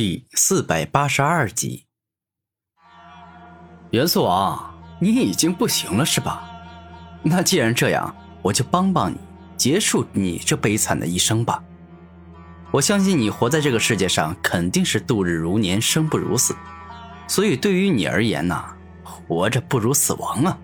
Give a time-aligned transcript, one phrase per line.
[0.00, 1.86] 第四百八十二集，
[3.90, 6.48] 元素王，你已经不行了是吧？
[7.20, 9.16] 那既然这样，我就帮帮你，
[9.56, 11.60] 结束你这悲惨的一生吧。
[12.70, 16.54] 我相信你活在这个世界上，肯定是度日如年，生不如死。
[17.26, 18.64] 所以对于你而言呢，
[19.02, 20.56] 活着不如死亡啊。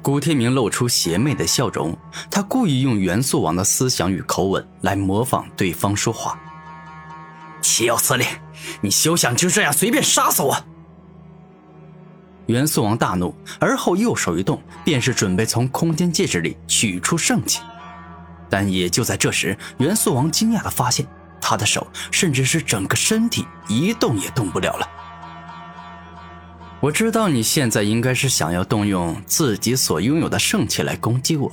[0.00, 1.94] 古天明露出邪魅的笑容，
[2.30, 6.40] 他故意用元素王的思想与口吻来模仿对方说话。
[7.80, 8.26] 岂有此理！
[8.82, 10.54] 你休想就这样随便杀死我！
[12.44, 17.62] 元素王大怒，而后右手一动，便是准备从空间戒指里取出圣器。
[18.50, 21.06] 但也就在这时，元素王惊讶的发现，
[21.40, 24.86] 他的手甚至是整个身体一动也动不了了。
[26.80, 31.50] 我知道你现在应该是想要动用自己所拥有的圣器来攻击我，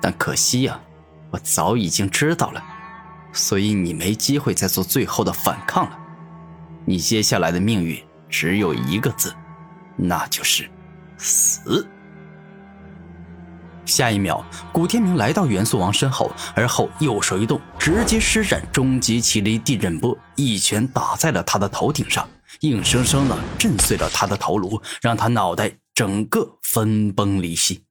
[0.00, 0.80] 但可惜呀，
[1.30, 2.64] 我早已经知道了。
[3.32, 5.98] 所以你没机会再做最后的反抗了，
[6.84, 9.34] 你接下来的命运只有一个字，
[9.96, 10.70] 那就是
[11.16, 11.86] 死。
[13.84, 22.26] 下一秒，古天明来到元素王身后，而后右手一动，直接施展终极麒麟地震波，一拳打在了他的头顶上，
[22.60, 27.82] 硬生生的震碎了他的头颅，让他脑袋整个分崩离析。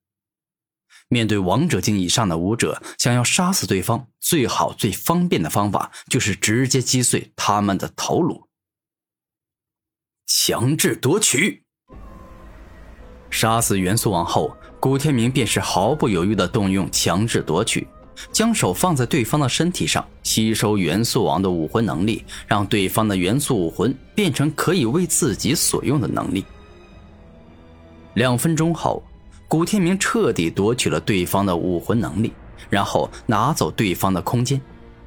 [1.14, 8.48] 面对王者境以上的武者，想要杀死对方，最好最方便的方法就是直接击碎他们的头颅。
[10.26, 11.66] 强制夺取，
[13.30, 17.86] 杀死元素王后，古天明便是毫不犹豫的动用强制夺取，
[18.32, 26.46] 将手放在对方的身体上，吸收元素王的武魂能力，让对方的元素武魂变成可以为自己所用的能力。
[28.14, 29.04] 两分钟后。
[29.52, 32.32] 古天明彻底夺取了对方的武魂能力，
[32.70, 34.62] 然后拿走对方的空间，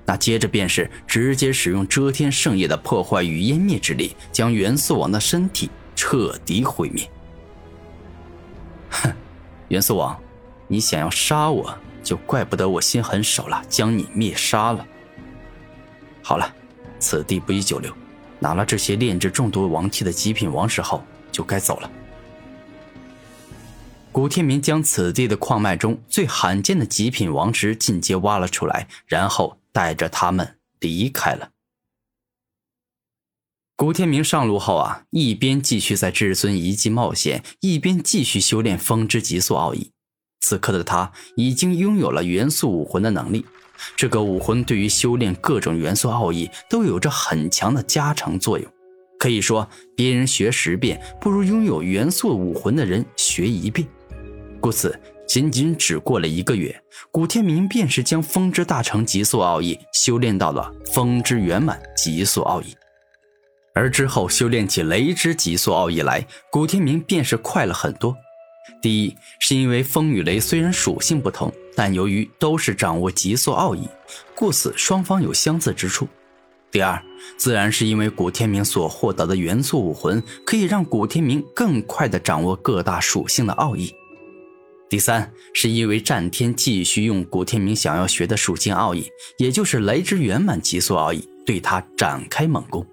[0.04, 7.10] 那接着便是直接使用遮天圣业的破坏与湮灭之力，将元素王的身体彻底毁灭。
[8.90, 9.10] 哼，
[9.68, 10.14] 元素王，
[10.68, 14.86] 你想要杀我，就怪不得我心狠手辣，将你灭杀了。
[16.22, 16.54] 好了，
[16.98, 17.90] 此地不宜久留，
[18.38, 21.02] 拿了这些炼制中毒王器的极品王石后，
[21.32, 21.90] 就该走了。
[24.14, 31.50] 古天明将此地的矿脉中最罕见的极品王石进阶挖了出来，然后带着他们离开了。
[33.74, 39.90] 古天明上路后啊，一边继续在至尊遗迹冒险，一边继续修炼风之极速奥义。
[40.42, 43.44] 此刻的他已经拥有了元素武魂的能力，
[43.96, 48.72] 这个武魂对于修炼各种元素奥义都有着很强的加成作用。
[49.18, 53.88] 可以说，别人学十遍，不如拥有元素武魂的人学一遍。
[54.64, 56.74] 故此，仅仅只过了一个月，
[57.10, 62.74] 古天明便是将风之大成极速奥义修炼到了风之圆满极速奥义，
[63.74, 68.16] 而之后修炼起雷之极速奥义来，古天明便是快了很多。
[68.80, 73.86] 第一，是因为风与雷虽然属性不同，但由于都是掌握极速奥义，
[74.34, 76.08] 故此双方有相似之处。
[76.70, 76.98] 第二，
[77.36, 83.94] 自然是因为古天明所获得的元素武魂，可以让古天明更快的掌握各大属性的奥义。
[84.88, 92.86] 第三，是因为战天继续用古天明想要学的属性奥义，也就是雷之圆满极速奥义，对他展开猛攻。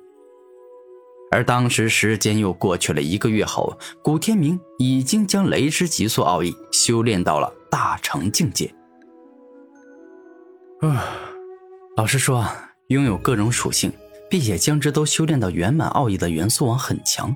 [1.31, 8.73] 而当时时间又过去了一个月后，古天明已经将雷之极速奥义修炼到了大成境界。
[10.81, 11.06] 啊，
[11.96, 12.46] 老实说，
[12.88, 13.94] 拥有各种属性，
[14.29, 17.35] 并且将之都修炼到圆满奥义的元素王很强，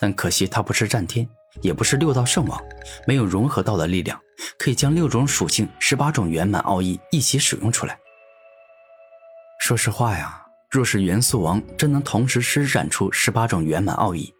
[0.00, 1.28] 但可惜他不是战天。
[1.60, 2.60] 也不是六道圣王，
[3.06, 4.18] 没有融合道的力量，
[4.58, 7.98] 可以将六种属性、十八种圆满奥义一起使用出来。
[9.60, 14.32] 说实话呀，若是元素王真能同时施展出十八种圆满奥义，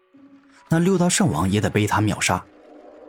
[0.69, 2.43] 那六道圣王也得被他秒杀。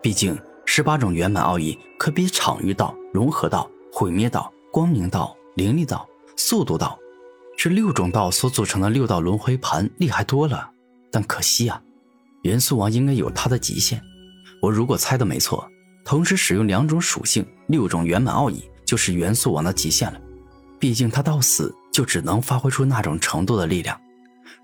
[0.03, 6.07] 毕竟十八种圆满奥义可比场域道、融合道、毁灭道、光明道、灵力道、
[6.37, 6.99] 速度道
[7.57, 10.71] 这六种道所组成的六道轮回盘厉害多了。
[11.11, 11.81] 但可惜啊。
[12.45, 14.03] 元素王应该有他的极限，
[14.61, 15.67] 我如果猜的没错，
[16.05, 20.21] 同时使用两种属性、六种圆满奥义，就是元素王的极限了。
[20.79, 23.99] 毕竟他到死就只能发挥出那种程度的力量。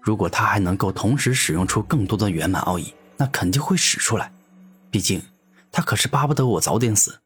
[0.03, 4.31] 如果他还能够同时使用出更多的圆满奥义，那肯定会使出来。
[4.91, 5.23] 毕竟
[5.73, 7.21] 他可是巴不得我早点死。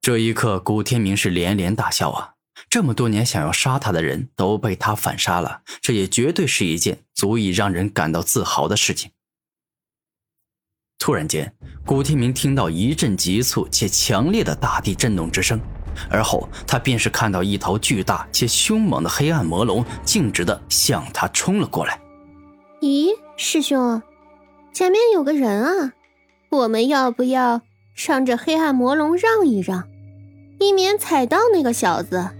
[0.00, 2.34] 这一刻，古天明是连连大笑啊！
[2.70, 9.10] 这么多年想要杀他的人都被他反杀了，这也绝对是一件足以让人感到自豪的事情。
[11.04, 11.52] 突然间，
[11.84, 15.60] 古天明听到一阵急促且强烈的大地震动之声，
[16.08, 22.00] 而后他便是看到一头巨大且凶猛的黑暗魔龙径直的向他冲了过来。
[22.80, 24.00] 咦，师兄，
[24.72, 25.92] 前面有个人啊，
[26.48, 27.60] 我们要不要
[27.94, 29.86] 让这黑暗魔龙让一让，
[30.58, 32.30] 以免踩到那个小子？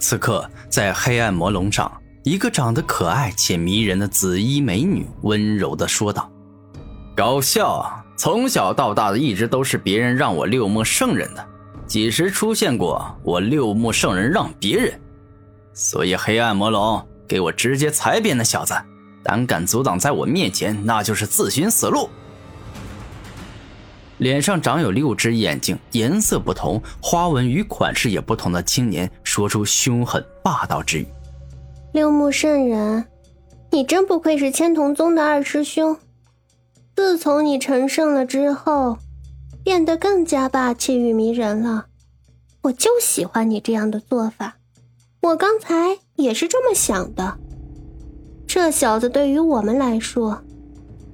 [0.00, 6.28] 此刻，在黑暗魔龙上，一个长得可爱且迷人的紫衣美女温柔的说道
[7.16, 11.46] ：“搞笑，从小到大的一直都是别人让我六目圣人的。”
[11.86, 14.98] 几时出现过我六目圣人让别人？
[15.74, 18.74] 所以黑暗魔龙，给我直接踩扁那小子！
[19.22, 22.08] 胆敢阻挡在我面前，那就是自寻死路！
[24.18, 31.06] 脸上长有六只眼睛，颜色不同，花纹与款式也不同的青年，说出凶狠霸道之语
[31.92, 33.06] ：“六目圣人，
[33.70, 35.96] 你真不愧是千瞳宗的二师兄。
[36.94, 38.98] 自从你成圣了之后。”
[39.64, 41.86] 变得更加霸气与迷人了，
[42.60, 44.56] 我就喜欢你这样的做法。
[45.22, 47.38] 我刚才也是这么想的。
[48.46, 50.44] 这小子对于我们来说，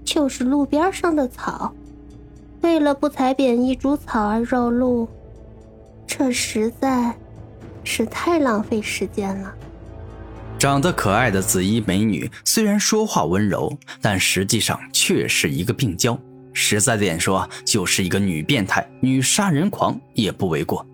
[0.05, 1.73] 就是路边上的草，
[2.63, 5.09] 为了不踩扁一株草而绕路，
[6.05, 7.15] 这实在
[7.85, 9.55] 是太浪费时间了。
[10.59, 13.73] 长得可爱的紫衣美女虽然说话温柔，
[14.03, 16.19] 但实际上却是一个病娇。
[16.53, 20.87] 实在点说，就是一个女变态、女杀人狂也不为过。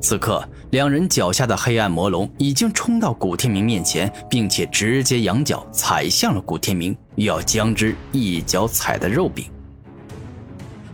[0.00, 9.46] 此刻，两人脚下的黑暗魔龙已经冲到古天明面前，并且直接扬脚踩向了古天明，要将之一脚踩的肉饼。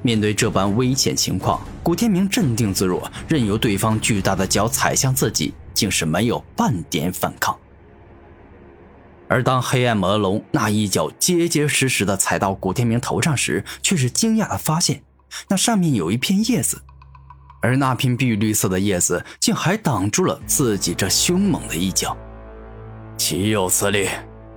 [0.02, 7.56] 面对这般危险情况，古天明镇定自若，任由对方巨大的脚踩向自己，竟是没有半点反抗。
[9.30, 15.04] 而当黑暗魔龙那一脚结结实实的踩到古天明头上时，却是惊讶的发现，
[15.48, 16.82] 那上面有一片叶子，
[17.62, 22.16] 而那片碧绿色的叶子竟还挡住了自己这凶猛的一脚。
[23.16, 24.08] 岂有此理！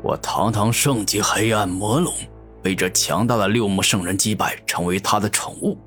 [0.01, 2.11] 我堂堂圣级黑暗魔龙，
[2.63, 5.77] 被这强大的六目圣人击败，成为他的宠物，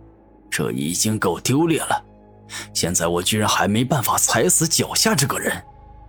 [0.49, 2.05] 这已经够丢脸了。
[2.73, 5.61] 现在我居然还没办法踩死脚下这个人，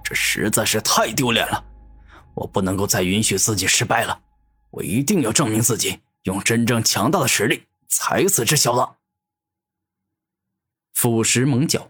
[0.03, 1.63] 这实在是太丢脸了。
[2.37, 4.19] 我不能够再允许自己失败了，
[4.69, 8.87] 我一定要证明自己，用真正强大的实力踩死这小子。
[10.93, 11.89] 腐蚀猛脚，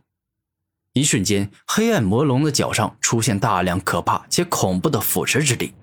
[0.94, 5.74] 一瞬间，黑暗魔龙的脚上出现大量可怕且恐怖的腐蚀之力，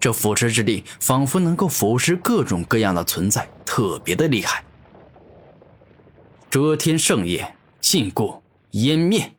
[0.00, 4.64] 这腐蚀之力仿佛能够腐蚀各种各样的存在，特别的厉害。
[6.48, 8.40] 遮天圣业，禁锢，
[8.72, 9.33] 湮灭。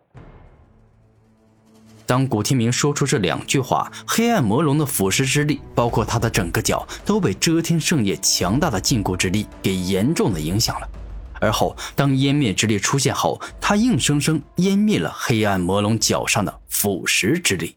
[2.05, 10.87] 当古天明说出这两句话，黑暗魔龙的腐蚀之力，包括他的整个脚，都被遮天圣夜强大的禁锢之力给严重的影响了。
[11.41, 17.75] 而后，当湮灭之力出现后，他硬生生湮灭了黑暗魔龙脚上的腐蚀之力。